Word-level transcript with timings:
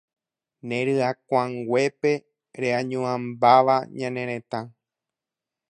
Ne 0.67 0.77
ryakuãnguépe 0.87 2.11
reañuãmbáva 2.61 3.75
ñane 3.97 4.23
retã 4.31 4.59